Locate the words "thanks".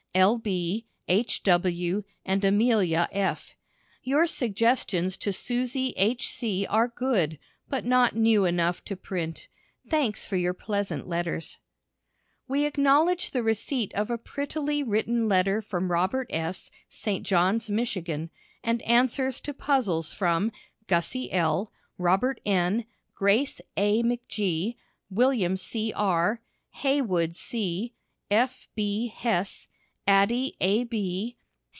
9.87-10.27